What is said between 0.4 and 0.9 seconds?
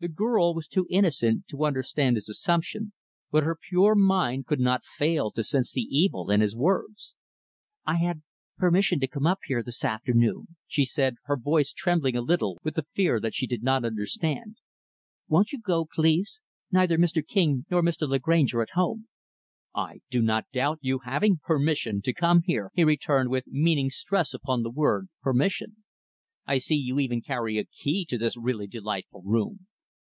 was too